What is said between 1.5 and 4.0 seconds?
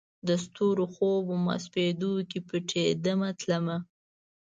سپیدو کې پټېدمه تلمه